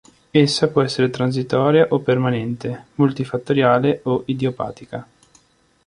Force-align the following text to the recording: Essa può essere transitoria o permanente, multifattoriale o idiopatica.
Essa 0.31 0.67
può 0.69 0.81
essere 0.81 1.11
transitoria 1.11 1.85
o 1.91 1.99
permanente, 1.99 2.85
multifattoriale 2.95 3.99
o 4.05 4.23
idiopatica. 4.25 5.05